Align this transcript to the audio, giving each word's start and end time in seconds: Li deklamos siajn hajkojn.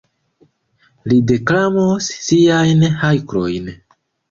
Li 1.11 1.19
deklamos 1.33 2.09
siajn 2.25 2.83
hajkojn. 3.05 3.73